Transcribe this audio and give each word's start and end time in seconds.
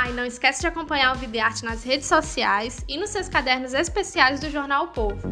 Ah, 0.00 0.08
e 0.08 0.12
não 0.12 0.24
esquece 0.24 0.60
de 0.60 0.68
acompanhar 0.68 1.12
o 1.12 1.18
Vida 1.18 1.38
e 1.38 1.40
Arte 1.40 1.64
nas 1.64 1.82
redes 1.82 2.06
sociais 2.06 2.84
e 2.86 2.96
nos 2.96 3.10
seus 3.10 3.28
cadernos 3.28 3.74
especiais 3.74 4.38
do 4.38 4.48
jornal 4.48 4.84
o 4.84 4.88
Povo. 4.88 5.28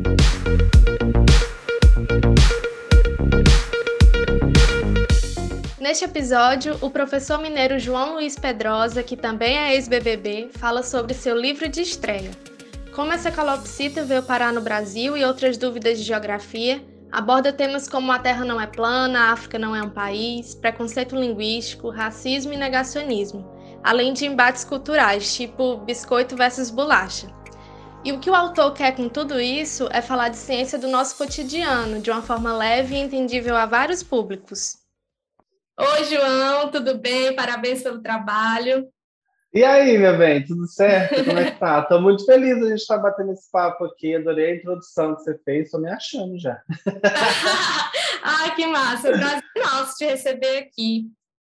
Neste 5.78 6.04
episódio, 6.04 6.76
o 6.80 6.90
professor 6.90 7.40
mineiro 7.40 7.78
João 7.78 8.14
Luiz 8.14 8.36
Pedrosa, 8.36 9.04
que 9.04 9.16
também 9.16 9.56
é 9.56 9.74
ex-BBB, 9.74 10.50
fala 10.58 10.82
sobre 10.82 11.14
seu 11.14 11.36
livro 11.36 11.68
de 11.68 11.82
estreia, 11.82 12.32
como 12.92 13.12
essa 13.12 13.30
calopsita 13.30 14.02
veio 14.02 14.24
parar 14.24 14.52
no 14.52 14.60
Brasil 14.60 15.16
e 15.16 15.24
outras 15.24 15.56
dúvidas 15.56 15.96
de 15.96 16.02
geografia, 16.02 16.84
aborda 17.12 17.52
temas 17.52 17.88
como 17.88 18.10
a 18.10 18.18
Terra 18.18 18.44
não 18.44 18.60
é 18.60 18.66
plana, 18.66 19.20
a 19.20 19.30
África 19.30 19.60
não 19.60 19.76
é 19.76 19.82
um 19.82 19.90
país, 19.90 20.56
preconceito 20.56 21.14
linguístico, 21.14 21.88
racismo 21.88 22.52
e 22.52 22.56
negacionismo, 22.56 23.55
além 23.86 24.12
de 24.12 24.26
embates 24.26 24.64
culturais, 24.64 25.32
tipo 25.36 25.76
biscoito 25.76 26.34
versus 26.34 26.72
bolacha. 26.72 27.28
E 28.04 28.10
o 28.10 28.18
que 28.18 28.28
o 28.28 28.34
autor 28.34 28.74
quer 28.74 28.96
com 28.96 29.08
tudo 29.08 29.40
isso 29.40 29.88
é 29.92 30.02
falar 30.02 30.28
de 30.28 30.36
ciência 30.36 30.76
do 30.76 30.88
nosso 30.88 31.16
cotidiano, 31.16 32.00
de 32.00 32.10
uma 32.10 32.20
forma 32.20 32.52
leve 32.52 32.96
e 32.96 32.98
entendível 32.98 33.54
a 33.54 33.64
vários 33.64 34.02
públicos. 34.02 34.78
Oi, 35.78 36.04
João, 36.04 36.68
tudo 36.68 36.98
bem? 36.98 37.36
Parabéns 37.36 37.80
pelo 37.80 38.02
trabalho. 38.02 38.88
E 39.54 39.62
aí, 39.62 39.96
meu 39.96 40.18
bem, 40.18 40.44
tudo 40.44 40.66
certo? 40.66 41.24
Como 41.24 41.38
é 41.38 41.52
que 41.52 41.58
tá? 41.60 41.82
Tô 41.82 42.00
muito 42.00 42.26
feliz 42.26 42.56
a 42.56 42.68
gente 42.68 42.80
estar 42.80 42.96
tá 42.96 43.02
batendo 43.02 43.30
esse 43.30 43.48
papo 43.52 43.84
aqui. 43.84 44.16
Adorei 44.16 44.50
a 44.50 44.56
introdução 44.56 45.14
que 45.14 45.22
você 45.22 45.38
fez, 45.44 45.70
tô 45.70 45.78
me 45.78 45.88
achando 45.88 46.36
já. 46.40 46.60
ah, 48.22 48.50
que 48.50 48.66
massa! 48.66 49.12
Prazer 49.12 49.44
nosso 49.56 49.96
te 49.96 50.06
receber 50.06 50.58
aqui. 50.58 51.06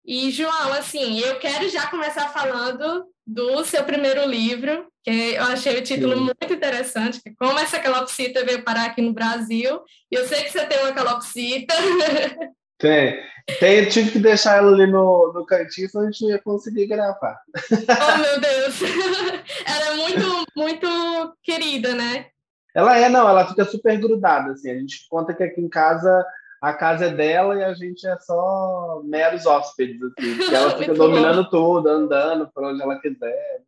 E, 0.07 0.31
João, 0.31 0.71
assim, 0.71 1.19
eu 1.19 1.37
quero 1.37 1.67
já 1.67 1.87
começar 1.87 2.29
falando 2.29 3.05
do 3.25 3.65
seu 3.65 3.83
primeiro 3.83 4.25
livro, 4.25 4.87
que 5.03 5.33
eu 5.33 5.43
achei 5.43 5.77
o 5.77 5.83
título 5.83 6.13
Sim. 6.13 6.21
muito 6.21 6.53
interessante, 6.53 7.21
que 7.21 7.35
como 7.35 7.59
essa 7.59 7.77
calopsita 7.77 8.45
veio 8.45 8.63
parar 8.63 8.85
aqui 8.85 9.01
no 9.01 9.11
Brasil. 9.11 9.81
E 10.09 10.15
eu 10.15 10.25
sei 10.25 10.43
que 10.43 10.51
você 10.51 10.65
tem 10.65 10.79
uma 10.79 10.93
calopsita. 10.93 11.75
Tem. 12.79 13.19
Tem, 13.59 13.87
tive 13.89 14.11
que 14.11 14.19
deixar 14.19 14.57
ela 14.57 14.71
ali 14.71 14.85
no, 14.85 15.33
no 15.33 15.45
cantinho, 15.45 15.89
senão 15.89 16.05
a 16.05 16.11
gente 16.11 16.23
não 16.23 16.29
ia 16.29 16.41
conseguir 16.41 16.85
gravar. 16.85 17.39
Oh, 17.71 18.17
meu 18.21 18.39
Deus! 18.39 18.81
Ela 19.65 19.87
é 19.87 19.95
muito, 19.95 20.45
muito 20.55 21.37
querida, 21.41 21.95
né? 21.95 22.27
Ela 22.75 22.99
é, 22.99 23.09
não, 23.09 23.27
ela 23.27 23.47
fica 23.47 23.65
super 23.65 23.97
grudada, 23.97 24.51
assim. 24.51 24.69
A 24.69 24.75
gente 24.75 25.07
conta 25.09 25.33
que 25.33 25.43
aqui 25.43 25.59
em 25.59 25.69
casa 25.69 26.23
a 26.61 26.73
casa 26.73 27.05
é 27.05 27.13
dela 27.13 27.55
e 27.55 27.63
a 27.63 27.73
gente 27.73 28.07
é 28.07 28.17
só 28.19 29.01
meros 29.03 29.45
hóspedes, 29.45 30.01
assim. 30.01 30.53
ela 30.53 30.71
fica 30.77 30.93
dominando 30.93 31.43
bom. 31.43 31.49
tudo, 31.49 31.89
andando 31.89 32.49
por 32.53 32.63
onde 32.63 32.81
ela 32.81 32.99
quiser. 32.99 33.61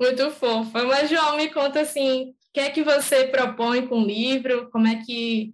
Muito 0.00 0.30
fofa. 0.30 0.84
Mas, 0.84 1.10
João, 1.10 1.36
me 1.36 1.50
conta 1.50 1.80
assim, 1.80 2.30
o 2.30 2.34
que 2.52 2.60
é 2.60 2.70
que 2.70 2.82
você 2.82 3.26
propõe 3.26 3.86
com 3.86 4.00
o 4.00 4.06
livro? 4.06 4.70
Como 4.70 4.86
é 4.86 5.02
que 5.04 5.52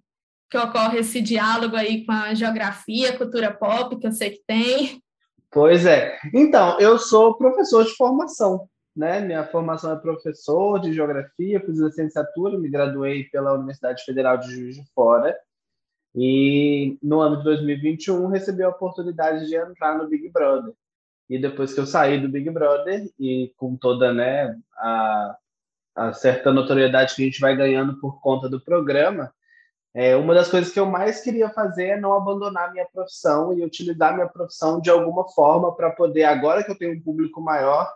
que 0.55 0.59
ocorre 0.59 1.01
esse 1.01 1.21
diálogo 1.21 1.75
aí 1.75 2.07
com 2.07 2.13
a 2.13 2.33
geografia, 2.33 3.17
cultura 3.19 3.53
pop, 3.53 3.97
que 3.97 4.07
eu 4.07 4.13
sei 4.13 4.31
que 4.31 4.43
tem. 4.47 5.03
Pois 5.51 5.85
é. 5.85 6.17
Então, 6.33 6.79
eu 6.79 6.97
sou 6.97 7.37
professor 7.37 7.85
de 7.85 7.97
formação, 7.97 8.69
né? 8.95 9.21
Minha 9.21 9.45
formação 9.45 9.93
é 9.93 9.97
professor 9.97 10.79
de 10.79 10.93
geografia, 10.93 11.61
fiz 11.61 11.81
licenciatura, 11.81 12.57
me 12.57 12.69
graduei 12.69 13.25
pela 13.25 13.55
Universidade 13.55 14.05
Federal 14.05 14.39
de 14.39 14.53
Juiz 14.53 14.77
de 14.77 14.85
Fora. 14.95 15.37
E 16.15 16.97
no 17.03 17.21
ano 17.21 17.39
de 17.39 17.45
2021 17.45 18.29
recebi 18.29 18.63
a 18.63 18.69
oportunidade 18.69 19.47
de 19.47 19.57
entrar 19.57 19.99
no 19.99 20.09
Big 20.09 20.29
Brother. 20.29 20.73
E 21.29 21.39
depois 21.39 21.73
que 21.73 21.81
eu 21.81 21.87
saí 21.87 22.21
do 22.21 22.29
Big 22.29 22.49
Brother 22.51 23.11
e 23.19 23.53
com 23.57 23.77
toda, 23.77 24.13
né, 24.13 24.57
a, 24.77 25.37
a 25.97 26.13
certa 26.13 26.53
notoriedade 26.53 27.15
que 27.15 27.23
a 27.23 27.25
gente 27.25 27.41
vai 27.41 27.57
ganhando 27.57 27.99
por 27.99 28.21
conta 28.21 28.49
do 28.49 28.61
programa, 28.61 29.33
é, 29.95 30.17
uma 30.17 30.35
das 30.35 30.49
coisas 30.49 30.73
que 30.73 30.79
eu 30.79 30.87
mais 30.87 31.21
queria 31.21 31.49
fazer 31.51 31.87
é 31.87 32.01
não 32.01 32.13
abandonar 32.13 32.73
minha 32.73 32.87
profissão 32.93 33.57
e 33.57 33.65
utilizar 33.65 34.13
minha 34.13 34.29
profissão 34.29 34.81
de 34.81 34.91
alguma 34.91 35.29
forma 35.29 35.75
para 35.75 35.91
poder, 35.91 36.25
agora 36.25 36.65
que 36.65 36.71
eu 36.71 36.77
tenho 36.79 36.95
um 36.95 37.01
público 37.01 37.41
maior, 37.41 37.89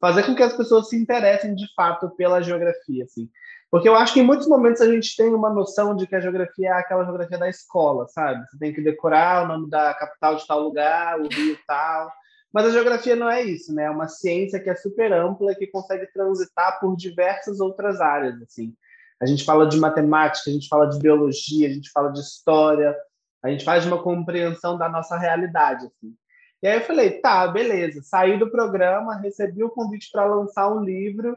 fazer 0.00 0.24
com 0.24 0.34
que 0.34 0.42
as 0.42 0.56
pessoas 0.56 0.88
se 0.88 0.96
interessem 0.96 1.54
de 1.54 1.72
fato 1.74 2.10
pela 2.10 2.42
geografia, 2.42 3.04
assim. 3.04 3.30
Porque 3.74 3.88
eu 3.88 3.96
acho 3.96 4.14
que 4.14 4.20
em 4.20 4.24
muitos 4.24 4.46
momentos 4.46 4.80
a 4.80 4.88
gente 4.88 5.16
tem 5.16 5.34
uma 5.34 5.50
noção 5.50 5.96
de 5.96 6.06
que 6.06 6.14
a 6.14 6.20
geografia 6.20 6.68
é 6.68 6.72
aquela 6.74 7.02
geografia 7.02 7.36
da 7.36 7.48
escola, 7.48 8.06
sabe? 8.06 8.48
Você 8.48 8.56
tem 8.56 8.72
que 8.72 8.80
decorar 8.80 9.42
o 9.42 9.48
nome 9.48 9.68
da 9.68 9.92
capital 9.94 10.36
de 10.36 10.46
tal 10.46 10.60
lugar, 10.60 11.18
o 11.18 11.26
rio 11.26 11.58
tal. 11.66 12.08
Mas 12.52 12.66
a 12.66 12.70
geografia 12.70 13.16
não 13.16 13.28
é 13.28 13.42
isso, 13.42 13.74
né? 13.74 13.86
É 13.86 13.90
uma 13.90 14.06
ciência 14.06 14.60
que 14.60 14.70
é 14.70 14.76
super 14.76 15.12
ampla 15.12 15.56
que 15.56 15.66
consegue 15.66 16.06
transitar 16.12 16.78
por 16.78 16.94
diversas 16.94 17.58
outras 17.58 18.00
áreas, 18.00 18.40
assim. 18.42 18.72
A 19.20 19.26
gente 19.26 19.44
fala 19.44 19.66
de 19.66 19.76
matemática, 19.76 20.50
a 20.50 20.52
gente 20.52 20.68
fala 20.68 20.86
de 20.86 21.00
biologia, 21.00 21.66
a 21.66 21.72
gente 21.72 21.90
fala 21.90 22.12
de 22.12 22.20
história, 22.20 22.96
a 23.42 23.50
gente 23.50 23.64
faz 23.64 23.84
uma 23.84 24.00
compreensão 24.00 24.78
da 24.78 24.88
nossa 24.88 25.18
realidade. 25.18 25.86
Assim. 25.86 26.14
E 26.62 26.68
aí 26.68 26.78
eu 26.78 26.84
falei, 26.84 27.20
tá, 27.20 27.48
beleza. 27.48 28.02
Saí 28.04 28.38
do 28.38 28.52
programa, 28.52 29.16
recebi 29.16 29.64
o 29.64 29.70
convite 29.70 30.10
para 30.12 30.26
lançar 30.26 30.72
um 30.72 30.78
livro 30.78 31.36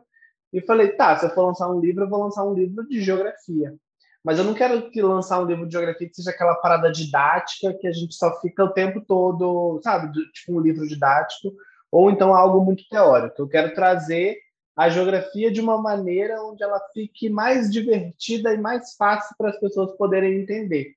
e 0.51 0.61
falei, 0.61 0.89
tá, 0.89 1.17
se 1.17 1.25
eu 1.25 1.29
for 1.29 1.45
lançar 1.45 1.69
um 1.69 1.79
livro, 1.79 2.03
eu 2.03 2.09
vou 2.09 2.23
lançar 2.23 2.43
um 2.45 2.53
livro 2.53 2.87
de 2.87 3.01
geografia. 3.01 3.75
Mas 4.23 4.39
eu 4.39 4.43
não 4.43 4.53
quero 4.53 4.89
que 4.89 5.01
lançar 5.01 5.41
um 5.41 5.45
livro 5.45 5.65
de 5.65 5.71
geografia 5.71 6.07
que 6.07 6.15
seja 6.15 6.31
aquela 6.31 6.55
parada 6.55 6.91
didática 6.91 7.73
que 7.73 7.87
a 7.87 7.91
gente 7.91 8.15
só 8.15 8.39
fica 8.41 8.63
o 8.63 8.73
tempo 8.73 9.01
todo, 9.01 9.79
sabe, 9.83 10.11
tipo 10.33 10.57
um 10.57 10.59
livro 10.59 10.87
didático, 10.87 11.53
ou 11.91 12.11
então 12.11 12.33
algo 12.33 12.63
muito 12.63 12.87
teórico. 12.89 13.41
Eu 13.41 13.47
quero 13.47 13.73
trazer 13.73 14.37
a 14.75 14.89
geografia 14.89 15.51
de 15.51 15.59
uma 15.59 15.81
maneira 15.81 16.43
onde 16.43 16.63
ela 16.63 16.79
fique 16.93 17.29
mais 17.29 17.71
divertida 17.71 18.53
e 18.53 18.57
mais 18.57 18.95
fácil 18.95 19.35
para 19.37 19.49
as 19.49 19.59
pessoas 19.59 19.95
poderem 19.97 20.41
entender. 20.41 20.93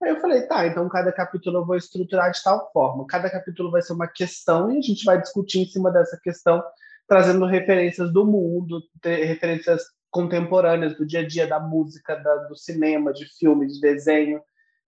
Aí 0.00 0.10
eu 0.10 0.20
falei, 0.20 0.42
tá, 0.42 0.64
então 0.66 0.88
cada 0.88 1.10
capítulo 1.10 1.58
eu 1.58 1.66
vou 1.66 1.74
estruturar 1.74 2.30
de 2.30 2.42
tal 2.42 2.70
forma. 2.72 3.04
Cada 3.06 3.28
capítulo 3.28 3.70
vai 3.70 3.82
ser 3.82 3.92
uma 3.92 4.06
questão 4.06 4.70
e 4.70 4.78
a 4.78 4.80
gente 4.80 5.04
vai 5.04 5.20
discutir 5.20 5.60
em 5.60 5.66
cima 5.66 5.90
dessa 5.90 6.16
questão, 6.16 6.62
trazendo 7.08 7.46
referências 7.46 8.12
do 8.12 8.24
mundo, 8.24 8.82
referências 9.02 9.82
contemporâneas 10.10 10.96
do 10.96 11.06
dia 11.06 11.20
a 11.20 11.26
dia 11.26 11.46
da 11.46 11.58
música, 11.58 12.14
da, 12.16 12.34
do 12.44 12.54
cinema, 12.54 13.12
de 13.12 13.26
filme, 13.38 13.66
de 13.66 13.80
desenho. 13.80 14.40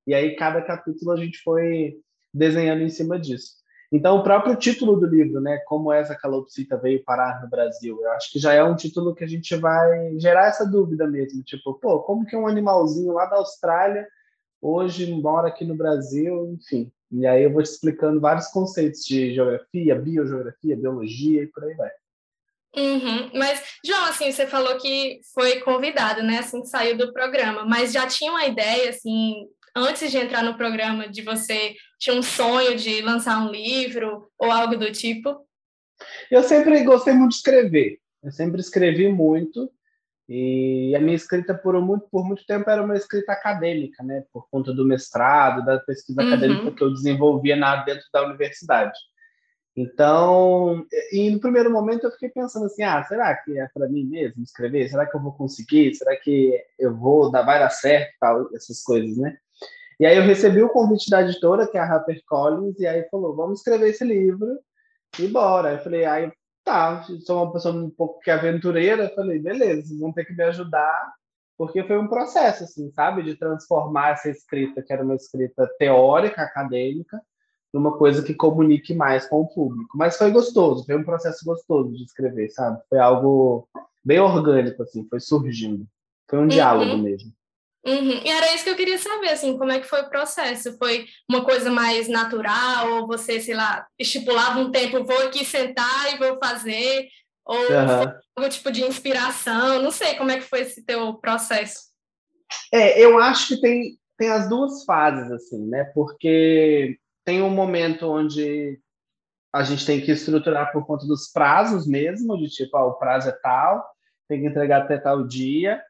E 0.06 0.14
aí 0.14 0.36
cada 0.36 0.62
capítulo 0.62 1.12
a 1.12 1.16
gente 1.16 1.38
foi 1.42 1.96
desenhando 2.32 2.82
em 2.82 2.88
cima 2.88 3.18
disso. 3.18 3.60
Então, 3.92 4.18
o 4.18 4.22
próprio 4.22 4.54
título 4.54 4.96
do 4.96 5.06
livro, 5.06 5.40
né, 5.40 5.58
como 5.66 5.92
essa 5.92 6.14
calopsita 6.14 6.76
veio 6.76 7.02
parar 7.02 7.42
no 7.42 7.50
Brasil, 7.50 7.98
eu 8.00 8.12
acho 8.12 8.30
que 8.30 8.38
já 8.38 8.52
é 8.52 8.62
um 8.62 8.76
título 8.76 9.14
que 9.14 9.24
a 9.24 9.26
gente 9.26 9.56
vai 9.56 10.16
gerar 10.16 10.46
essa 10.46 10.64
dúvida 10.64 11.08
mesmo, 11.08 11.42
tipo, 11.42 11.74
pô, 11.74 11.98
como 12.00 12.24
que 12.24 12.36
um 12.36 12.46
animalzinho 12.46 13.14
lá 13.14 13.26
da 13.26 13.36
Austrália 13.36 14.06
hoje 14.62 15.12
mora 15.12 15.48
aqui 15.48 15.64
no 15.64 15.74
Brasil, 15.74 16.52
enfim. 16.52 16.92
E 17.10 17.26
aí 17.26 17.42
eu 17.42 17.52
vou 17.52 17.62
te 17.62 17.66
explicando 17.66 18.20
vários 18.20 18.46
conceitos 18.48 19.04
de 19.04 19.34
geografia, 19.34 19.96
biogeografia, 19.96 20.76
biologia 20.76 21.42
e 21.42 21.46
por 21.48 21.64
aí 21.64 21.74
vai. 21.74 21.90
Uhum. 22.76 23.30
Mas, 23.34 23.62
João, 23.84 24.04
assim, 24.04 24.30
você 24.30 24.46
falou 24.46 24.78
que 24.78 25.20
foi 25.34 25.60
convidado, 25.60 26.22
né, 26.22 26.38
assim, 26.38 26.60
que 26.60 26.68
saiu 26.68 26.96
do 26.96 27.12
programa, 27.12 27.64
mas 27.64 27.92
já 27.92 28.06
tinha 28.06 28.30
uma 28.30 28.46
ideia, 28.46 28.90
assim, 28.90 29.46
antes 29.76 30.10
de 30.10 30.18
entrar 30.18 30.42
no 30.42 30.56
programa, 30.56 31.08
de 31.08 31.22
você 31.22 31.74
tinha 31.98 32.14
um 32.14 32.22
sonho 32.22 32.76
de 32.76 33.00
lançar 33.02 33.38
um 33.38 33.50
livro 33.50 34.28
ou 34.38 34.50
algo 34.50 34.76
do 34.76 34.90
tipo? 34.92 35.46
Eu 36.30 36.42
sempre 36.42 36.82
gostei 36.82 37.12
muito 37.12 37.32
de 37.32 37.36
escrever. 37.36 37.98
Eu 38.22 38.30
sempre 38.30 38.60
escrevi 38.60 39.08
muito 39.08 39.70
e 40.28 40.94
a 40.94 41.00
minha 41.00 41.16
escrita 41.16 41.54
por 41.54 41.78
muito, 41.80 42.06
por 42.08 42.24
muito 42.24 42.46
tempo 42.46 42.70
era 42.70 42.82
uma 42.82 42.94
escrita 42.94 43.32
acadêmica, 43.32 44.02
né? 44.04 44.24
Por 44.32 44.48
conta 44.48 44.72
do 44.72 44.84
mestrado, 44.84 45.64
da 45.64 45.80
pesquisa 45.80 46.22
uhum. 46.22 46.28
acadêmica 46.28 46.70
que 46.70 46.82
eu 46.84 46.92
desenvolvia 46.92 47.56
na, 47.56 47.82
dentro 47.82 48.04
da 48.12 48.24
universidade. 48.24 48.96
Então, 49.76 50.84
e 51.12 51.30
no 51.30 51.40
primeiro 51.40 51.70
momento 51.70 52.04
eu 52.04 52.10
fiquei 52.10 52.28
pensando 52.28 52.66
assim, 52.66 52.82
ah, 52.82 53.02
será 53.04 53.34
que 53.36 53.58
é 53.58 53.68
para 53.72 53.88
mim 53.88 54.04
mesmo 54.04 54.42
escrever? 54.42 54.88
Será 54.88 55.06
que 55.06 55.16
eu 55.16 55.22
vou 55.22 55.32
conseguir? 55.32 55.94
Será 55.94 56.16
que 56.16 56.60
eu 56.78 56.94
vou 56.96 57.30
dar 57.30 57.42
vai 57.42 57.58
dar 57.58 57.70
certo, 57.70 58.12
tal, 58.20 58.54
essas 58.54 58.82
coisas, 58.82 59.16
né? 59.16 59.36
E 60.00 60.06
aí 60.06 60.16
eu 60.16 60.22
recebi 60.22 60.62
o 60.62 60.70
convite 60.70 61.10
da 61.10 61.22
editora, 61.22 61.66
que 61.68 61.76
é 61.76 61.80
a 61.80 61.84
HarperCollins, 61.84 62.78
e 62.80 62.86
aí 62.86 63.06
falou, 63.10 63.36
vamos 63.36 63.58
escrever 63.58 63.90
esse 63.90 64.04
livro. 64.04 64.58
e 65.18 65.28
bora. 65.28 65.72
Eu 65.74 65.78
falei, 65.80 66.04
aí 66.04 66.32
tá, 66.64 67.02
sou 67.26 67.44
uma 67.44 67.52
pessoa 67.52 67.74
um 67.74 67.90
pouco 67.90 68.20
que 68.20 68.30
aventureira, 68.30 69.04
eu 69.04 69.14
falei, 69.14 69.38
beleza, 69.38 69.96
vão 69.98 70.12
ter 70.12 70.24
que 70.24 70.32
me 70.34 70.42
ajudar, 70.44 71.12
porque 71.56 71.84
foi 71.84 71.98
um 71.98 72.08
processo, 72.08 72.64
assim, 72.64 72.90
sabe, 72.92 73.22
de 73.22 73.36
transformar 73.36 74.12
essa 74.12 74.30
escrita, 74.30 74.82
que 74.82 74.92
era 74.92 75.04
uma 75.04 75.14
escrita 75.14 75.68
teórica, 75.78 76.42
acadêmica, 76.42 77.20
numa 77.72 77.96
coisa 77.96 78.22
que 78.22 78.34
comunique 78.34 78.94
mais 78.94 79.26
com 79.26 79.40
o 79.40 79.48
público. 79.48 79.96
Mas 79.96 80.16
foi 80.16 80.30
gostoso, 80.30 80.84
foi 80.84 80.96
um 80.96 81.04
processo 81.04 81.44
gostoso 81.44 81.92
de 81.92 82.04
escrever, 82.04 82.50
sabe? 82.50 82.80
Foi 82.88 82.98
algo 82.98 83.68
bem 84.04 84.18
orgânico, 84.18 84.82
assim, 84.82 85.06
foi 85.08 85.20
surgindo. 85.20 85.86
Foi 86.28 86.38
um 86.38 86.42
uhum. 86.42 86.48
diálogo 86.48 86.96
mesmo. 86.96 87.32
Uhum. 87.86 88.20
E 88.24 88.28
era 88.28 88.54
isso 88.54 88.64
que 88.64 88.70
eu 88.70 88.76
queria 88.76 88.98
saber, 88.98 89.30
assim, 89.30 89.56
como 89.56 89.72
é 89.72 89.80
que 89.80 89.88
foi 89.88 90.02
o 90.02 90.10
processo? 90.10 90.76
Foi 90.76 91.06
uma 91.28 91.44
coisa 91.44 91.70
mais 91.70 92.08
natural, 92.08 93.00
ou 93.00 93.06
você, 93.06 93.40
sei 93.40 93.54
lá, 93.54 93.86
estipulava 93.98 94.60
um 94.60 94.70
tempo, 94.70 95.04
vou 95.04 95.22
aqui 95.22 95.44
sentar 95.44 96.12
e 96.12 96.18
vou 96.18 96.38
fazer, 96.38 97.08
ou 97.44 97.56
uhum. 97.56 98.12
algum 98.36 98.48
tipo 98.50 98.70
de 98.70 98.84
inspiração, 98.84 99.82
não 99.82 99.90
sei 99.90 100.14
como 100.14 100.30
é 100.30 100.36
que 100.36 100.48
foi 100.48 100.60
esse 100.60 100.84
teu 100.84 101.14
processo. 101.14 101.90
É, 102.72 103.02
eu 103.02 103.18
acho 103.18 103.48
que 103.48 103.60
tem, 103.60 103.98
tem 104.18 104.28
as 104.28 104.48
duas 104.48 104.84
fases, 104.84 105.32
assim, 105.32 105.66
né, 105.66 105.84
porque 105.94 106.98
tem 107.30 107.42
um 107.42 107.50
momento 107.50 108.10
onde 108.10 108.80
a 109.52 109.62
gente 109.62 109.86
tem 109.86 110.00
que 110.00 110.10
estruturar 110.10 110.72
por 110.72 110.84
conta 110.84 111.06
dos 111.06 111.30
prazos 111.30 111.86
mesmo, 111.86 112.36
de 112.36 112.48
tipo, 112.48 112.76
ah, 112.76 112.86
o 112.86 112.94
prazo 112.94 113.28
é 113.28 113.32
tal, 113.40 113.88
tem 114.28 114.40
que 114.40 114.48
entregar 114.48 114.82
até 114.82 114.98
tal 114.98 115.24
dia, 115.24 115.80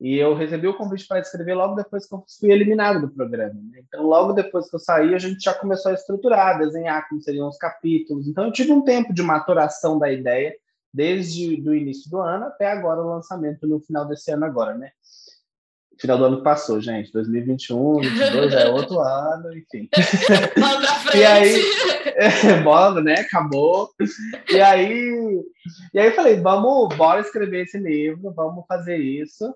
e 0.00 0.16
eu 0.16 0.34
recebi 0.34 0.66
o 0.66 0.78
convite 0.78 1.06
para 1.06 1.20
escrever 1.20 1.54
logo 1.54 1.74
depois 1.74 2.06
que 2.06 2.14
eu 2.14 2.24
fui 2.40 2.50
eliminado 2.50 3.02
do 3.02 3.10
programa. 3.10 3.60
Né? 3.70 3.82
Então, 3.86 4.02
logo 4.02 4.32
depois 4.32 4.70
que 4.70 4.76
eu 4.76 4.80
saí, 4.80 5.14
a 5.14 5.18
gente 5.18 5.42
já 5.42 5.52
começou 5.52 5.90
a 5.90 5.94
estruturar, 5.94 6.58
desenhar 6.58 7.06
como 7.06 7.20
seriam 7.20 7.48
os 7.48 7.58
capítulos. 7.58 8.26
Então, 8.26 8.44
eu 8.44 8.52
tive 8.52 8.72
um 8.72 8.82
tempo 8.82 9.12
de 9.12 9.22
maturação 9.22 9.98
da 9.98 10.10
ideia, 10.10 10.56
desde 10.94 11.60
o 11.68 11.74
início 11.74 12.10
do 12.10 12.18
ano 12.18 12.46
até 12.46 12.72
agora 12.72 13.02
o 13.02 13.10
lançamento 13.10 13.66
no 13.66 13.78
final 13.78 14.06
desse 14.06 14.30
ano 14.30 14.46
agora, 14.46 14.74
né? 14.74 14.90
Final 16.00 16.18
do 16.18 16.24
ano 16.24 16.36
que 16.38 16.44
passou, 16.44 16.80
gente. 16.80 17.12
2021, 17.12 18.00
2022 18.00 18.52
é 18.54 18.68
outro 18.68 19.00
ano, 19.02 19.56
enfim. 19.56 19.88
Bola 20.58 20.80
pra 20.80 20.94
frente. 20.94 21.18
E 21.18 21.24
aí, 21.24 21.62
é, 22.16 22.60
bola, 22.62 23.00
né? 23.00 23.14
Acabou. 23.14 23.90
E 24.48 24.60
aí, 24.60 25.42
e 25.92 25.98
aí 25.98 26.06
eu 26.06 26.14
falei, 26.14 26.40
vamos, 26.40 26.94
bora 26.96 27.20
escrever 27.20 27.62
esse 27.62 27.78
livro, 27.78 28.32
vamos 28.32 28.64
fazer 28.68 28.96
isso. 28.96 29.54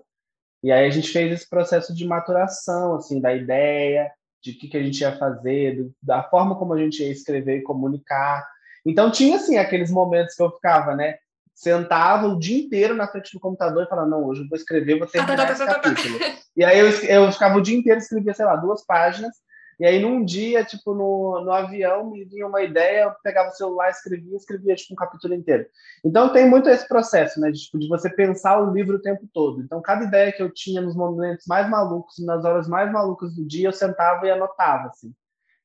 E 0.63 0.71
aí 0.71 0.85
a 0.85 0.89
gente 0.89 1.09
fez 1.09 1.31
esse 1.31 1.49
processo 1.49 1.93
de 1.93 2.05
maturação, 2.05 2.95
assim, 2.95 3.19
da 3.19 3.33
ideia, 3.35 4.11
de 4.41 4.51
o 4.51 4.57
que, 4.57 4.67
que 4.67 4.77
a 4.77 4.83
gente 4.83 4.99
ia 5.01 5.17
fazer, 5.17 5.77
do, 5.77 5.93
da 6.01 6.23
forma 6.23 6.57
como 6.57 6.73
a 6.73 6.77
gente 6.77 7.03
ia 7.03 7.11
escrever 7.11 7.57
e 7.57 7.63
comunicar. 7.63 8.45
Então 8.85 9.11
tinha, 9.11 9.37
assim, 9.37 9.57
aqueles 9.57 9.91
momentos 9.91 10.35
que 10.35 10.43
eu 10.43 10.51
ficava, 10.51 10.95
né? 10.95 11.17
Sentava 11.55 12.27
o 12.27 12.39
dia 12.39 12.63
inteiro 12.63 12.95
na 12.95 13.07
frente 13.07 13.31
do 13.33 13.39
computador 13.39 13.83
e 13.83 13.89
falava, 13.89 14.09
não, 14.09 14.25
hoje 14.25 14.41
eu 14.41 14.47
vou 14.47 14.57
escrever, 14.57 14.97
vou 14.97 15.07
terminar 15.07 15.49
esse 15.51 15.65
capítulo. 15.65 16.19
E 16.55 16.63
aí 16.63 16.79
eu, 16.79 16.89
eu 16.89 17.31
ficava 17.31 17.57
o 17.57 17.61
dia 17.61 17.77
inteiro, 17.77 17.99
escrevia, 17.99 18.33
sei 18.33 18.45
lá, 18.45 18.55
duas 18.55 18.85
páginas, 18.85 19.33
e 19.79 19.85
aí, 19.85 19.99
num 19.99 20.23
dia, 20.23 20.63
tipo, 20.63 20.93
no, 20.93 21.43
no 21.43 21.51
avião, 21.51 22.09
me 22.09 22.23
vinha 22.25 22.45
uma 22.45 22.61
ideia, 22.61 23.03
eu 23.03 23.11
pegava 23.23 23.49
o 23.49 23.53
celular, 23.53 23.89
escrevia, 23.89 24.37
escrevia, 24.37 24.75
tipo, 24.75 24.93
um 24.93 24.95
capítulo 24.95 25.33
inteiro. 25.33 25.65
Então, 26.05 26.31
tem 26.31 26.49
muito 26.49 26.69
esse 26.69 26.87
processo, 26.87 27.39
né, 27.39 27.51
de, 27.51 27.59
tipo, 27.59 27.79
de 27.79 27.87
você 27.87 28.09
pensar 28.09 28.59
o 28.59 28.71
livro 28.71 28.97
o 28.97 29.01
tempo 29.01 29.27
todo. 29.33 29.61
Então, 29.61 29.81
cada 29.81 30.05
ideia 30.05 30.31
que 30.31 30.41
eu 30.41 30.53
tinha 30.53 30.81
nos 30.81 30.95
momentos 30.95 31.45
mais 31.47 31.69
malucos, 31.69 32.23
nas 32.23 32.45
horas 32.45 32.67
mais 32.67 32.91
malucas 32.91 33.35
do 33.35 33.45
dia, 33.45 33.67
eu 33.67 33.73
sentava 33.73 34.25
e 34.25 34.31
anotava, 34.31 34.89
assim. 34.89 35.11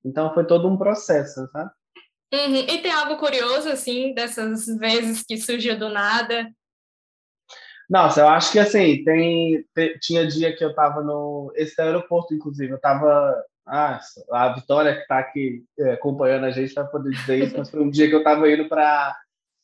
Então, 0.04 0.32
foi 0.32 0.44
todo 0.46 0.68
um 0.68 0.76
processo, 0.76 1.46
sabe? 1.52 1.70
Uhum. 2.32 2.56
E 2.56 2.78
tem 2.82 2.92
algo 2.92 3.16
curioso, 3.16 3.68
assim, 3.68 4.12
dessas 4.14 4.66
vezes 4.78 5.22
que 5.22 5.36
surgiu 5.38 5.78
do 5.78 5.88
nada? 5.88 6.50
Nossa, 7.88 8.20
eu 8.20 8.28
acho 8.28 8.52
que, 8.52 8.58
assim, 8.58 9.02
tem, 9.02 9.64
tinha 10.00 10.26
dia 10.26 10.54
que 10.54 10.62
eu 10.62 10.74
tava 10.74 11.02
no... 11.02 11.50
Esse 11.56 11.80
aeroporto, 11.80 12.34
inclusive, 12.34 12.72
eu 12.72 12.80
tava 12.80 13.34
ah, 13.68 14.00
a 14.32 14.54
Vitória 14.54 14.94
que 14.94 15.02
está 15.02 15.18
aqui 15.18 15.62
é, 15.78 15.92
acompanhando 15.92 16.44
a 16.44 16.50
gente 16.50 16.72
vai 16.72 16.86
poder 16.86 17.10
dizer 17.10 17.44
isso, 17.44 17.58
mas 17.58 17.70
foi 17.70 17.82
um 17.82 17.90
dia 17.90 18.08
que 18.08 18.14
eu 18.14 18.20
estava 18.20 18.50
indo 18.50 18.66
para 18.66 19.14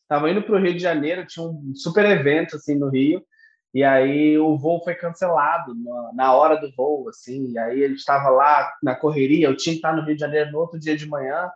estava 0.02 0.30
indo 0.30 0.42
para 0.42 0.54
o 0.54 0.60
Rio 0.60 0.74
de 0.74 0.80
Janeiro, 0.80 1.26
tinha 1.26 1.46
um 1.46 1.72
super 1.74 2.04
evento 2.04 2.56
assim 2.56 2.74
no 2.74 2.90
Rio, 2.90 3.24
e 3.72 3.82
aí 3.82 4.36
o 4.36 4.58
voo 4.58 4.84
foi 4.84 4.94
cancelado 4.94 5.74
na, 5.74 6.12
na 6.12 6.34
hora 6.34 6.56
do 6.56 6.70
voo, 6.76 7.08
assim, 7.08 7.50
e 7.50 7.58
aí 7.58 7.88
gente 7.88 8.00
estava 8.00 8.28
lá 8.28 8.70
na 8.82 8.94
correria, 8.94 9.46
eu 9.46 9.56
tinha 9.56 9.72
que 9.72 9.78
estar 9.78 9.96
no 9.96 10.04
Rio 10.04 10.14
de 10.14 10.20
Janeiro 10.20 10.52
no 10.52 10.58
outro 10.58 10.78
dia 10.78 10.94
de 10.94 11.08
manhã, 11.08 11.50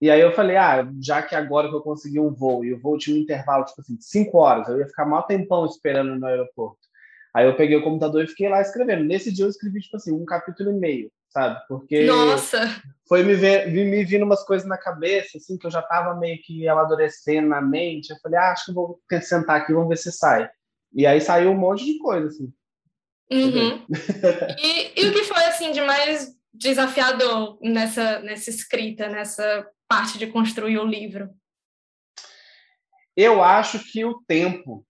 e 0.00 0.10
aí 0.10 0.20
eu 0.20 0.32
falei, 0.32 0.56
ah, 0.56 0.88
já 1.00 1.22
que 1.22 1.34
agora 1.34 1.68
que 1.68 1.74
eu 1.74 1.80
consegui 1.80 2.20
um 2.20 2.32
voo, 2.32 2.64
e 2.64 2.72
o 2.72 2.80
voo 2.80 2.98
tinha 2.98 3.16
um 3.16 3.20
intervalo, 3.20 3.64
tipo 3.64 3.80
assim, 3.80 3.96
de 3.96 4.04
cinco 4.04 4.38
horas, 4.38 4.68
eu 4.68 4.78
ia 4.78 4.86
ficar 4.86 5.04
mal 5.04 5.24
tempão 5.24 5.66
esperando 5.66 6.14
no 6.16 6.26
aeroporto. 6.26 6.78
Aí 7.34 7.46
eu 7.46 7.56
peguei 7.56 7.76
o 7.76 7.82
computador 7.82 8.24
e 8.24 8.28
fiquei 8.28 8.48
lá 8.48 8.60
escrevendo. 8.60 9.04
Nesse 9.04 9.32
dia 9.32 9.44
eu 9.44 9.50
escrevi, 9.50 9.80
tipo 9.80 9.96
assim, 9.96 10.12
um 10.12 10.24
capítulo 10.24 10.70
e 10.70 10.74
meio 10.74 11.10
sabe? 11.30 11.60
Porque 11.68 12.04
Nossa. 12.04 12.60
foi 13.06 13.22
me, 13.22 13.34
ver, 13.34 13.70
me 13.70 14.04
vindo 14.04 14.24
umas 14.24 14.44
coisas 14.44 14.66
na 14.66 14.78
cabeça, 14.78 15.38
assim, 15.38 15.56
que 15.56 15.66
eu 15.66 15.70
já 15.70 15.80
estava 15.80 16.14
meio 16.16 16.40
que 16.42 16.66
amadurecendo 16.68 17.48
na 17.48 17.60
mente. 17.60 18.10
Eu 18.10 18.16
falei, 18.22 18.38
ah, 18.38 18.52
acho 18.52 18.66
que 18.66 18.72
vou 18.72 19.00
sentar 19.22 19.60
aqui, 19.60 19.72
vamos 19.72 19.88
ver 19.88 19.96
se 19.96 20.12
sai. 20.12 20.48
E 20.92 21.06
aí 21.06 21.20
saiu 21.20 21.50
um 21.50 21.58
monte 21.58 21.84
de 21.84 21.98
coisa, 21.98 22.28
assim. 22.28 22.52
Uhum. 23.30 23.86
e, 24.58 25.02
e 25.02 25.08
o 25.08 25.12
que 25.12 25.24
foi, 25.24 25.44
assim, 25.44 25.70
de 25.70 25.82
mais 25.82 26.34
desafiador 26.58 27.58
nessa, 27.62 28.20
nessa 28.20 28.50
escrita, 28.50 29.08
nessa 29.08 29.66
parte 29.86 30.18
de 30.18 30.26
construir 30.26 30.78
o 30.78 30.84
livro? 30.84 31.30
Eu 33.16 33.42
acho 33.42 33.80
que 33.90 34.04
o 34.04 34.20
tempo, 34.26 34.84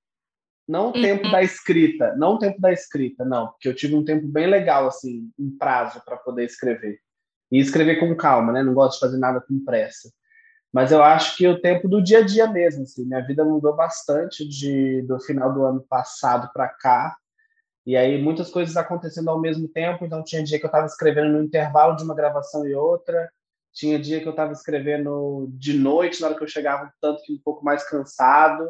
não 0.66 0.86
o 0.90 0.96
uhum. 0.96 1.02
tempo 1.02 1.30
da 1.30 1.42
escrita, 1.42 2.14
não 2.16 2.34
o 2.34 2.38
tempo 2.38 2.60
da 2.60 2.72
escrita, 2.72 3.24
não, 3.24 3.48
porque 3.48 3.68
eu 3.68 3.74
tive 3.74 3.94
um 3.94 4.04
tempo 4.04 4.26
bem 4.26 4.46
legal, 4.46 4.86
assim, 4.86 5.30
em 5.38 5.50
prazo 5.50 6.02
para 6.04 6.16
poder 6.16 6.44
escrever. 6.44 7.00
E 7.50 7.58
escrever 7.58 7.98
com 7.98 8.14
calma, 8.14 8.52
né? 8.52 8.62
Não 8.62 8.74
gosto 8.74 8.94
de 8.94 9.00
fazer 9.00 9.18
nada 9.18 9.40
com 9.40 9.64
pressa. 9.64 10.10
Mas 10.72 10.92
eu 10.92 11.02
acho 11.02 11.36
que 11.36 11.48
o 11.48 11.60
tempo 11.60 11.88
do 11.88 12.02
dia 12.02 12.18
a 12.18 12.22
dia 12.22 12.46
mesmo, 12.46 12.82
assim, 12.82 13.06
minha 13.06 13.26
vida 13.26 13.42
mudou 13.44 13.74
bastante 13.74 14.46
de 14.46 15.02
do 15.02 15.18
final 15.20 15.52
do 15.52 15.64
ano 15.64 15.82
passado 15.88 16.50
para 16.52 16.68
cá. 16.68 17.16
E 17.88 17.96
aí 17.96 18.22
muitas 18.22 18.50
coisas 18.50 18.76
acontecendo 18.76 19.30
ao 19.30 19.40
mesmo 19.40 19.66
tempo, 19.66 20.04
então 20.04 20.22
tinha 20.22 20.44
dia 20.44 20.58
que 20.58 20.66
eu 20.66 20.68
estava 20.68 20.84
escrevendo 20.84 21.32
no 21.32 21.42
intervalo 21.42 21.96
de 21.96 22.04
uma 22.04 22.14
gravação 22.14 22.66
e 22.68 22.74
outra, 22.74 23.32
tinha 23.72 23.98
dia 23.98 24.20
que 24.20 24.28
eu 24.28 24.32
estava 24.32 24.52
escrevendo 24.52 25.48
de 25.52 25.72
noite, 25.72 26.20
na 26.20 26.26
hora 26.26 26.36
que 26.36 26.44
eu 26.44 26.48
chegava 26.48 26.92
tanto 27.00 27.22
que 27.22 27.32
um 27.32 27.40
pouco 27.42 27.64
mais 27.64 27.88
cansado. 27.88 28.68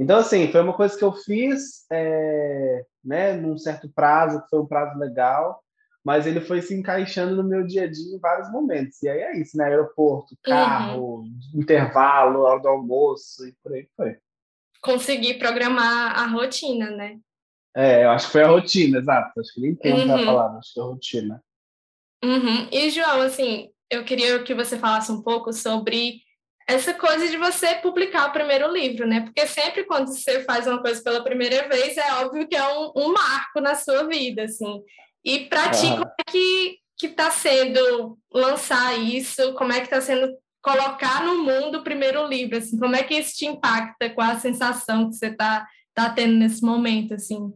Então, 0.00 0.18
assim, 0.18 0.50
foi 0.50 0.62
uma 0.62 0.72
coisa 0.72 0.98
que 0.98 1.04
eu 1.04 1.12
fiz 1.12 1.86
é, 1.92 2.84
né, 3.04 3.34
num 3.34 3.56
certo 3.56 3.88
prazo, 3.88 4.42
que 4.42 4.48
foi 4.48 4.58
um 4.58 4.66
prazo 4.66 4.98
legal, 4.98 5.62
mas 6.04 6.26
ele 6.26 6.40
foi 6.40 6.60
se 6.60 6.74
encaixando 6.74 7.36
no 7.36 7.48
meu 7.48 7.64
dia 7.64 7.84
a 7.84 7.86
dia 7.88 8.16
em 8.16 8.18
vários 8.18 8.50
momentos. 8.50 9.00
E 9.04 9.08
aí 9.08 9.20
é 9.20 9.38
isso, 9.38 9.56
né? 9.56 9.66
Aeroporto, 9.66 10.36
carro, 10.42 11.20
uhum. 11.20 11.32
intervalo, 11.54 12.40
hora 12.40 12.60
do 12.60 12.66
almoço 12.66 13.46
e 13.46 13.54
por 13.62 13.74
aí 13.74 13.86
foi. 13.96 14.16
Conseguir 14.82 15.38
programar 15.38 16.18
a 16.18 16.26
rotina, 16.26 16.90
né? 16.90 17.20
É, 17.76 18.04
eu 18.04 18.10
acho 18.10 18.26
que 18.26 18.32
foi 18.32 18.42
a 18.42 18.48
rotina, 18.48 18.98
exato. 18.98 19.40
Acho 19.40 19.54
que 19.54 19.60
nem 19.60 19.74
tempo 19.74 20.00
uhum. 20.00 20.22
a 20.22 20.24
palavra, 20.24 20.58
acho 20.58 20.72
que 20.72 20.80
é 20.80 20.82
a 20.82 20.86
rotina. 20.86 21.42
Uhum. 22.24 22.68
E, 22.70 22.90
João, 22.90 23.22
assim, 23.22 23.70
eu 23.90 24.04
queria 24.04 24.42
que 24.42 24.54
você 24.54 24.78
falasse 24.78 25.10
um 25.10 25.22
pouco 25.22 25.52
sobre 25.52 26.20
essa 26.68 26.94
coisa 26.94 27.28
de 27.28 27.36
você 27.36 27.74
publicar 27.76 28.28
o 28.28 28.32
primeiro 28.32 28.72
livro, 28.72 29.06
né? 29.06 29.22
Porque 29.22 29.46
sempre 29.46 29.84
quando 29.84 30.08
você 30.08 30.44
faz 30.44 30.66
uma 30.66 30.80
coisa 30.80 31.02
pela 31.02 31.24
primeira 31.24 31.68
vez, 31.68 31.96
é 31.96 32.12
óbvio 32.14 32.46
que 32.46 32.54
é 32.54 32.68
um, 32.68 32.92
um 32.96 33.12
marco 33.12 33.60
na 33.60 33.74
sua 33.74 34.06
vida, 34.06 34.44
assim. 34.44 34.80
E 35.24 35.46
para 35.46 35.70
ti, 35.70 35.88
como 35.90 36.04
é 36.04 36.30
que 36.30 36.80
que 37.00 37.06
está 37.06 37.30
sendo 37.30 38.18
lançar 38.30 39.00
isso? 39.00 39.54
Como 39.54 39.72
é 39.72 39.78
que 39.78 39.86
está 39.86 40.02
sendo 40.02 40.36
colocar 40.62 41.24
no 41.24 41.42
mundo 41.42 41.78
o 41.78 41.82
primeiro 41.82 42.26
livro? 42.26 42.58
Assim, 42.58 42.78
como 42.78 42.94
é 42.94 43.02
que 43.02 43.14
isso 43.14 43.34
te 43.38 43.46
impacta? 43.46 44.10
Qual 44.10 44.30
a 44.30 44.38
sensação 44.38 45.08
que 45.08 45.16
você 45.16 45.28
está 45.28 45.66
tá 45.94 46.10
tendo 46.10 46.34
nesse 46.34 46.62
momento, 46.62 47.14
assim? 47.14 47.50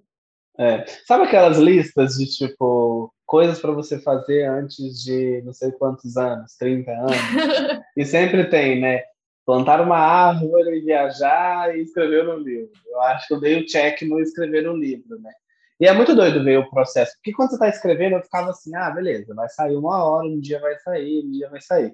É. 0.59 0.85
Sabe 1.07 1.25
aquelas 1.25 1.59
listas 1.59 2.15
de 2.15 2.27
tipo 2.27 3.13
coisas 3.27 3.59
para 3.59 3.73
você 3.73 3.99
fazer 3.99 4.45
antes 4.45 5.03
de 5.03 5.43
não 5.45 5.53
sei 5.53 5.73
quantos 5.73 6.17
anos, 6.17 6.57
30 6.57 6.91
anos? 6.93 7.13
e 7.97 8.05
sempre 8.05 8.49
tem, 8.49 8.81
né? 8.81 9.03
Plantar 9.45 9.81
uma 9.81 9.99
árvore, 9.99 10.81
viajar 10.81 11.77
e 11.77 11.83
escrever 11.83 12.29
um 12.29 12.39
livro. 12.39 12.71
Eu 12.87 13.01
acho 13.03 13.27
que 13.27 13.35
eu 13.35 13.41
dei 13.41 13.61
o 13.61 13.67
check 13.67 14.03
no 14.03 14.21
escrever 14.21 14.69
um 14.69 14.77
livro, 14.77 15.21
né? 15.21 15.33
E 15.81 15.87
é 15.87 15.93
muito 15.93 16.15
doido 16.15 16.45
ver 16.45 16.59
o 16.59 16.71
processo, 16.71 17.13
porque 17.17 17.33
quando 17.33 17.51
você 17.51 17.57
está 17.57 17.69
escrevendo, 17.69 18.15
eu 18.15 18.23
ficava 18.23 18.51
assim, 18.51 18.75
ah, 18.77 18.91
beleza, 18.91 19.35
vai 19.35 19.49
sair 19.49 19.75
uma 19.77 20.05
hora, 20.05 20.27
um 20.27 20.39
dia 20.39 20.61
vai 20.61 20.79
sair, 20.79 21.25
um 21.25 21.31
dia 21.33 21.51
vai 21.51 21.61
sair. 21.61 21.93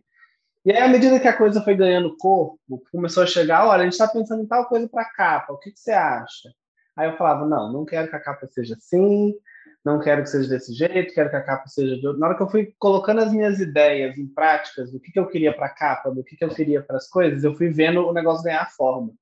E 0.65 0.71
aí, 0.71 0.79
à 0.79 0.89
medida 0.89 1.19
que 1.19 1.27
a 1.27 1.37
coisa 1.37 1.63
foi 1.63 1.75
ganhando 1.75 2.15
corpo, 2.19 2.61
começou 2.93 3.23
a 3.23 3.27
chegar, 3.27 3.67
olha, 3.67 3.81
a 3.81 3.85
gente 3.85 3.95
está 3.95 4.07
pensando 4.07 4.43
em 4.43 4.47
tal 4.47 4.67
coisa 4.67 4.87
para 4.87 5.07
capa, 5.07 5.55
o 5.55 5.59
que, 5.59 5.73
que 5.73 5.81
você 5.81 5.93
acha? 5.93 6.51
Aí 6.97 7.09
eu 7.09 7.17
falava, 7.17 7.47
não, 7.47 7.73
não 7.73 7.85
quero 7.85 8.09
que 8.09 8.17
a 8.17 8.21
capa 8.21 8.47
seja 8.47 8.75
assim, 8.75 9.35
não 9.85 9.99
quero 9.99 10.23
que 10.23 10.29
seja 10.29 10.49
desse 10.49 10.75
jeito, 10.75 11.15
quero 11.15 11.31
que 11.31 11.37
a 11.37 11.43
capa 11.43 11.67
seja 11.67 11.97
de 11.97 12.07
outro. 12.07 12.21
Na 12.21 12.29
hora 12.29 12.37
que 12.37 12.43
eu 12.43 12.51
fui 12.51 12.75
colocando 12.79 13.21
as 13.21 13.33
minhas 13.33 13.59
ideias 13.59 14.19
em 14.19 14.27
práticas, 14.27 14.93
do 14.93 15.01
que, 15.01 15.11
que 15.11 15.19
eu 15.19 15.27
queria 15.27 15.55
para 15.55 15.67
a 15.67 15.75
capa, 15.75 16.11
do 16.11 16.23
que, 16.23 16.37
que 16.37 16.45
eu 16.45 16.51
queria 16.51 16.83
para 16.83 16.97
as 16.97 17.09
coisas, 17.09 17.45
eu 17.45 17.55
fui 17.55 17.71
vendo 17.71 18.07
o 18.07 18.13
negócio 18.13 18.45
ganhar 18.45 18.71
forma. 18.71 19.13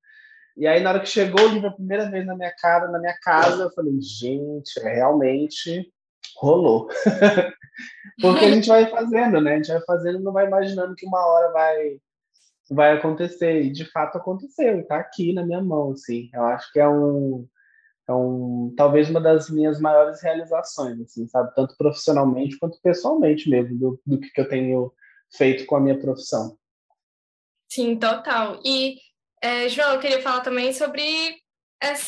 E 0.57 0.67
aí, 0.67 0.81
na 0.81 0.89
hora 0.89 0.99
que 0.99 1.07
chegou 1.07 1.41
o 1.45 1.47
livro 1.47 1.69
a 1.69 1.73
primeira 1.73 2.09
vez 2.09 2.25
na 2.25 2.35
minha 2.35 2.51
cara, 2.51 2.89
na 2.89 2.99
minha 2.99 3.17
casa, 3.21 3.63
eu 3.63 3.71
falei, 3.71 3.93
gente, 4.01 4.77
é, 4.81 4.95
realmente 4.95 5.89
rolou. 6.35 6.89
Porque 8.21 8.43
a 8.43 8.51
gente 8.51 8.67
vai 8.67 8.85
fazendo, 8.87 9.39
né? 9.39 9.53
A 9.53 9.55
gente 9.55 9.71
vai 9.71 9.81
fazendo 9.85 10.19
não 10.19 10.33
vai 10.33 10.47
imaginando 10.47 10.95
que 10.95 11.05
uma 11.05 11.25
hora 11.25 11.53
vai 11.53 11.97
vai 12.69 12.91
acontecer. 12.91 13.61
E 13.61 13.71
de 13.71 13.85
fato 13.85 14.17
aconteceu, 14.17 14.81
está 14.81 14.97
aqui 14.97 15.33
na 15.33 15.45
minha 15.45 15.61
mão, 15.61 15.91
assim. 15.91 16.29
Eu 16.33 16.43
acho 16.43 16.71
que 16.73 16.79
é 16.79 16.87
um 16.87 17.47
um, 18.13 18.73
talvez 18.75 19.09
uma 19.09 19.21
das 19.21 19.49
minhas 19.49 19.79
maiores 19.79 20.21
realizações, 20.21 20.99
assim, 21.01 21.27
sabe? 21.27 21.53
Tanto 21.55 21.75
profissionalmente 21.77 22.57
quanto 22.57 22.79
pessoalmente 22.81 23.49
mesmo, 23.49 23.77
do, 23.77 24.01
do 24.05 24.19
que, 24.19 24.29
que 24.29 24.41
eu 24.41 24.49
tenho 24.49 24.93
feito 25.35 25.65
com 25.65 25.75
a 25.75 25.79
minha 25.79 25.99
profissão. 25.99 26.57
Sim, 27.71 27.97
total. 27.97 28.59
E, 28.65 28.97
é, 29.41 29.69
João, 29.69 29.93
eu 29.93 29.99
queria 29.99 30.21
falar 30.21 30.41
também 30.41 30.73
sobre 30.73 31.03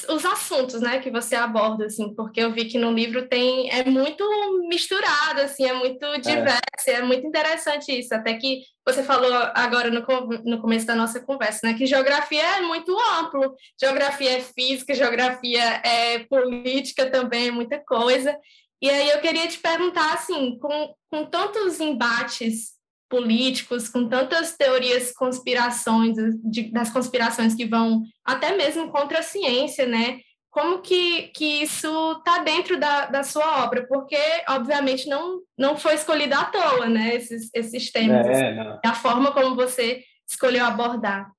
os 0.09 0.25
assuntos, 0.25 0.81
né, 0.81 0.99
que 0.99 1.09
você 1.09 1.33
aborda, 1.33 1.85
assim, 1.85 2.13
porque 2.13 2.41
eu 2.41 2.51
vi 2.51 2.65
que 2.65 2.77
no 2.77 2.91
livro 2.91 3.27
tem 3.29 3.69
é 3.71 3.85
muito 3.85 4.25
misturado, 4.67 5.41
assim, 5.41 5.65
é 5.65 5.73
muito 5.73 6.03
é. 6.05 6.19
diverso, 6.19 6.87
é, 6.87 6.93
é 6.93 7.01
muito 7.01 7.25
interessante 7.25 7.97
isso, 7.97 8.13
até 8.13 8.33
que 8.33 8.63
você 8.85 9.01
falou 9.01 9.33
agora 9.55 9.89
no, 9.89 10.01
no 10.43 10.61
começo 10.61 10.85
da 10.85 10.95
nossa 10.95 11.21
conversa, 11.21 11.61
né, 11.63 11.73
que 11.73 11.85
geografia 11.85 12.41
é 12.57 12.61
muito 12.61 12.93
amplo, 13.17 13.55
geografia 13.79 14.39
é 14.39 14.41
física, 14.41 14.93
geografia 14.93 15.63
é 15.85 16.19
política 16.25 17.09
também, 17.09 17.47
é 17.47 17.51
muita 17.51 17.79
coisa, 17.79 18.37
e 18.81 18.89
aí 18.89 19.09
eu 19.09 19.21
queria 19.21 19.47
te 19.47 19.57
perguntar, 19.59 20.15
assim, 20.15 20.57
com, 20.59 20.93
com 21.09 21.25
tantos 21.25 21.79
embates 21.79 22.80
políticos, 23.11 23.89
com 23.89 24.07
tantas 24.07 24.55
teorias 24.55 25.11
conspirações, 25.11 26.15
de, 26.43 26.71
das 26.71 26.89
conspirações 26.89 27.53
que 27.53 27.65
vão 27.65 28.03
até 28.23 28.55
mesmo 28.55 28.89
contra 28.89 29.19
a 29.19 29.23
ciência, 29.23 29.85
né? 29.85 30.21
Como 30.49 30.81
que, 30.81 31.27
que 31.27 31.63
isso 31.63 32.13
está 32.13 32.39
dentro 32.39 32.79
da, 32.79 33.05
da 33.05 33.23
sua 33.23 33.63
obra? 33.63 33.85
Porque, 33.87 34.17
obviamente, 34.49 35.07
não, 35.07 35.41
não 35.57 35.77
foi 35.77 35.95
escolhido 35.95 36.35
à 36.35 36.45
toa, 36.45 36.87
né? 36.87 37.15
Esses, 37.15 37.49
esses 37.53 37.91
temas, 37.91 38.25
é, 38.25 38.59
assim, 38.59 38.79
a 38.83 38.93
forma 38.93 39.31
como 39.33 39.55
você 39.55 40.03
escolheu 40.27 40.65
abordar. 40.65 41.29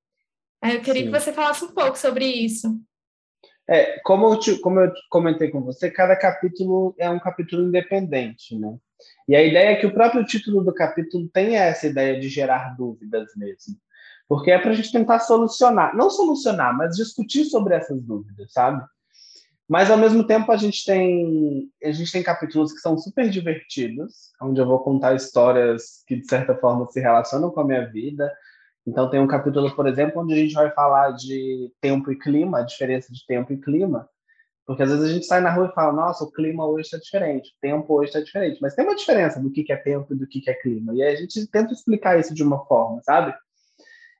Eu 0.62 0.80
queria 0.80 1.02
Sim. 1.02 1.10
que 1.10 1.18
você 1.20 1.32
falasse 1.32 1.64
um 1.64 1.72
pouco 1.72 1.98
sobre 1.98 2.24
isso. 2.24 2.68
É, 3.68 3.98
como 4.00 4.26
eu, 4.26 4.38
te, 4.38 4.60
como 4.60 4.80
eu 4.80 4.92
comentei 5.08 5.50
com 5.50 5.62
você, 5.62 5.90
cada 5.90 6.16
capítulo 6.16 6.94
é 6.98 7.08
um 7.08 7.18
capítulo 7.18 7.66
independente, 7.66 8.58
né? 8.58 8.76
E 9.28 9.36
a 9.36 9.42
ideia 9.42 9.70
é 9.70 9.76
que 9.76 9.86
o 9.86 9.94
próprio 9.94 10.24
título 10.24 10.64
do 10.64 10.74
capítulo 10.74 11.28
tenha 11.32 11.62
essa 11.62 11.86
ideia 11.86 12.18
de 12.18 12.28
gerar 12.28 12.76
dúvidas 12.76 13.28
mesmo. 13.36 13.76
Porque 14.28 14.50
é 14.50 14.58
para 14.58 14.70
a 14.70 14.74
gente 14.74 14.90
tentar 14.90 15.20
solucionar, 15.20 15.96
não 15.96 16.10
solucionar, 16.10 16.76
mas 16.76 16.96
discutir 16.96 17.44
sobre 17.44 17.74
essas 17.74 18.02
dúvidas, 18.02 18.52
sabe? 18.52 18.82
Mas 19.68 19.90
ao 19.90 19.96
mesmo 19.96 20.24
tempo 20.26 20.50
a 20.52 20.56
gente 20.56 20.84
tem 20.84 21.70
a 21.82 21.92
gente 21.92 22.12
tem 22.12 22.22
capítulos 22.22 22.72
que 22.72 22.80
são 22.80 22.98
super 22.98 23.30
divertidos, 23.30 24.30
onde 24.40 24.60
eu 24.60 24.66
vou 24.66 24.80
contar 24.80 25.14
histórias 25.14 26.02
que 26.06 26.16
de 26.16 26.26
certa 26.26 26.54
forma 26.54 26.86
se 26.88 27.00
relacionam 27.00 27.50
com 27.50 27.60
a 27.60 27.64
minha 27.64 27.86
vida. 27.90 28.30
Então 28.86 29.08
tem 29.08 29.20
um 29.20 29.26
capítulo, 29.26 29.74
por 29.74 29.86
exemplo, 29.86 30.22
onde 30.22 30.34
a 30.34 30.36
gente 30.36 30.54
vai 30.54 30.70
falar 30.72 31.12
de 31.12 31.72
tempo 31.80 32.10
e 32.10 32.18
clima, 32.18 32.58
a 32.58 32.62
diferença 32.62 33.12
de 33.12 33.24
tempo 33.26 33.52
e 33.52 33.60
clima. 33.60 34.08
Porque 34.66 34.82
às 34.82 34.90
vezes 34.90 35.04
a 35.04 35.12
gente 35.12 35.26
sai 35.26 35.40
na 35.40 35.52
rua 35.52 35.68
e 35.70 35.74
fala, 35.74 35.92
nossa, 35.92 36.24
o 36.24 36.30
clima 36.30 36.66
hoje 36.66 36.86
está 36.86 36.98
diferente, 36.98 37.50
o 37.50 37.60
tempo 37.60 37.94
hoje 37.94 38.08
está 38.08 38.20
diferente. 38.20 38.58
Mas 38.62 38.74
tem 38.74 38.84
uma 38.84 38.94
diferença 38.94 39.40
do 39.40 39.50
que 39.50 39.72
é 39.72 39.76
tempo 39.76 40.14
e 40.14 40.16
do 40.16 40.26
que 40.26 40.48
é 40.48 40.54
clima. 40.54 40.94
E 40.94 41.02
a 41.02 41.16
gente 41.16 41.46
tenta 41.48 41.72
explicar 41.72 42.18
isso 42.18 42.32
de 42.34 42.42
uma 42.42 42.64
forma, 42.66 43.00
sabe? 43.02 43.34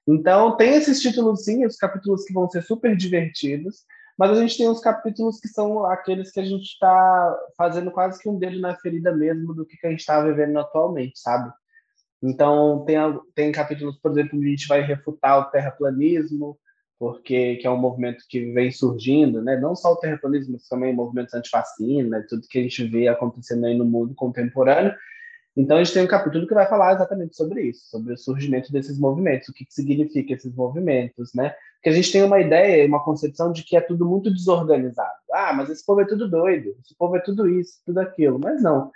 Então, 0.07 0.57
tem 0.57 0.75
esses 0.75 1.01
títulos, 1.01 1.45
sim, 1.45 1.65
os 1.65 1.77
capítulos 1.77 2.25
que 2.25 2.33
vão 2.33 2.49
ser 2.51 2.63
super 2.63 2.97
divertidos, 2.97 3.85
mas 4.19 4.31
a 4.31 4.41
gente 4.41 4.59
tem 4.59 4.69
os 4.69 4.81
capítulos 4.81 5.41
que 5.41 5.49
são 5.49 5.85
aqueles 5.87 6.33
que 6.33 6.41
a 6.41 6.45
gente 6.45 6.65
está 6.65 7.39
fazendo 7.57 7.91
quase 7.91 8.21
que 8.21 8.29
um 8.29 8.39
dedo 8.39 8.61
na 8.61 8.77
ferida 8.77 9.15
mesmo 9.15 9.55
do 9.55 9.65
que, 9.65 9.77
que 9.77 9.87
a 9.87 9.91
gente 9.91 10.01
está 10.01 10.21
vivendo 10.21 10.59
atualmente, 10.59 11.19
sabe? 11.19 11.53
Então, 12.23 12.85
tem, 12.85 12.99
tem 13.35 13.53
capítulos, 13.53 13.99
por 13.99 14.13
exemplo, 14.13 14.39
onde 14.39 14.49
a 14.49 14.51
gente 14.51 14.69
vai 14.69 14.81
refutar 14.81 15.39
o 15.39 15.51
terraplanismo, 15.51 16.59
porque 17.03 17.57
que 17.57 17.67
é 17.67 17.71
um 17.71 17.77
movimento 17.77 18.25
que 18.29 18.53
vem 18.53 18.71
surgindo, 18.71 19.43
né? 19.43 19.59
Não 19.59 19.75
só 19.75 19.93
o 19.93 19.97
terraplanismo, 19.97 20.53
mas 20.53 20.69
também 20.69 20.95
movimentos 20.95 21.35
antifacina, 21.35 22.25
tudo 22.29 22.47
que 22.49 22.61
a 22.61 22.63
gente 22.63 22.85
vê 22.85 23.09
acontecendo 23.09 23.67
aí 23.67 23.77
no 23.77 23.85
mundo 23.85 24.15
contemporâneo. 24.15 24.95
Então 25.57 25.79
a 25.79 25.83
gente 25.83 25.95
tem 25.95 26.05
um 26.05 26.07
capítulo 26.07 26.47
que 26.47 26.55
vai 26.55 26.65
falar 26.69 26.95
exatamente 26.95 27.37
sobre 27.37 27.63
isso, 27.63 27.91
sobre 27.91 28.15
o 28.15 28.17
surgimento 28.17 28.71
desses 28.71 29.01
movimentos, 29.01 29.49
o 29.49 29.53
que, 29.53 29.65
que 29.65 29.75
significa 29.75 30.33
esses 30.33 30.55
movimentos, 30.55 31.35
né? 31.35 31.53
Porque 31.75 31.89
a 31.89 31.93
gente 31.93 32.13
tem 32.13 32.23
uma 32.23 32.41
ideia, 32.41 32.87
uma 32.87 33.03
concepção 33.03 33.51
de 33.51 33.65
que 33.65 33.77
é 33.77 33.81
tudo 33.81 34.09
muito 34.09 34.33
desorganizado. 34.33 35.11
Ah, 35.33 35.53
mas 35.53 35.71
esse 35.71 35.85
povo 35.85 36.03
é 36.03 36.07
tudo 36.07 36.31
doido, 36.31 36.69
esse 36.85 36.97
povo 36.97 37.17
é 37.17 37.21
tudo 37.21 37.49
isso, 37.49 37.83
tudo 37.85 37.99
aquilo. 37.99 38.39
Mas 38.39 38.63
não 38.63 38.93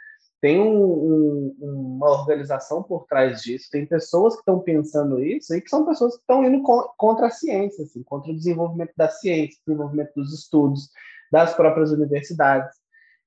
tem 0.46 0.60
um, 0.60 1.52
um, 1.60 1.96
uma 1.96 2.08
organização 2.08 2.80
por 2.80 3.04
trás 3.06 3.42
disso, 3.42 3.68
tem 3.68 3.84
pessoas 3.84 4.34
que 4.34 4.42
estão 4.42 4.60
pensando 4.60 5.20
isso 5.20 5.52
e 5.52 5.60
que 5.60 5.68
são 5.68 5.84
pessoas 5.84 6.14
que 6.14 6.20
estão 6.20 6.44
indo 6.44 6.62
contra 6.96 7.26
a 7.26 7.30
ciência, 7.30 7.82
assim, 7.82 8.00
contra 8.04 8.30
o 8.30 8.36
desenvolvimento 8.36 8.92
da 8.96 9.08
ciência, 9.08 9.58
desenvolvimento 9.66 10.12
dos 10.14 10.32
estudos, 10.32 10.88
das 11.32 11.52
próprias 11.52 11.90
universidades. 11.90 12.70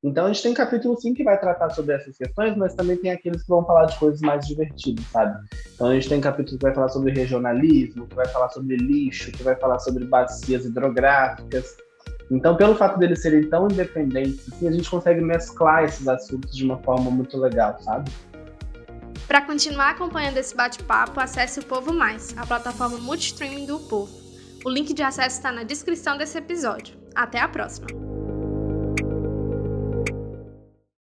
Então, 0.01 0.27
a 0.27 0.27
gente 0.29 0.43
tem 0.43 0.53
capítulo 0.53 0.97
sim 0.97 1.13
que 1.13 1.25
vai 1.25 1.37
tratar 1.37 1.71
sobre 1.71 1.93
essas 1.93 2.17
questões, 2.17 2.55
mas 2.55 2.73
também 2.73 2.95
tem 2.95 3.11
aqueles 3.11 3.41
que 3.41 3.49
vão 3.49 3.65
falar 3.65 3.87
de 3.87 3.99
coisas 3.99 4.21
mais 4.21 4.47
divertidas, 4.47 5.03
sabe? 5.07 5.45
Então, 5.75 5.87
a 5.87 5.93
gente 5.95 6.07
tem 6.07 6.21
capítulo 6.21 6.57
que 6.57 6.63
vai 6.63 6.73
falar 6.73 6.87
sobre 6.87 7.11
regionalismo, 7.11 8.07
que 8.07 8.15
vai 8.15 8.27
falar 8.29 8.47
sobre 8.47 8.77
lixo, 8.77 9.29
que 9.33 9.43
vai 9.43 9.57
falar 9.57 9.79
sobre 9.79 10.05
bacias 10.05 10.63
hidrográficas, 10.63 11.75
então, 12.31 12.55
pelo 12.55 12.75
fato 12.75 12.99
deles 12.99 13.21
serem 13.21 13.49
tão 13.49 13.67
independentes, 13.67 14.47
assim, 14.53 14.67
a 14.67 14.71
gente 14.71 14.89
consegue 14.89 15.19
mesclar 15.21 15.85
esses 15.85 16.07
assuntos 16.07 16.55
de 16.55 16.63
uma 16.63 16.77
forma 16.77 17.09
muito 17.09 17.37
legal, 17.37 17.77
sabe? 17.81 18.11
Para 19.27 19.41
continuar 19.41 19.91
acompanhando 19.91 20.37
esse 20.37 20.55
bate-papo, 20.55 21.19
acesse 21.19 21.59
o 21.59 21.65
Povo 21.65 21.93
Mais, 21.93 22.35
a 22.37 22.45
plataforma 22.45 22.97
multistreaming 22.97 23.65
do 23.65 23.79
Povo. 23.79 24.11
O 24.65 24.69
link 24.69 24.93
de 24.93 25.01
acesso 25.01 25.37
está 25.37 25.51
na 25.51 25.63
descrição 25.63 26.17
desse 26.17 26.37
episódio. 26.37 26.97
Até 27.15 27.39
a 27.39 27.47
próxima! 27.47 28.08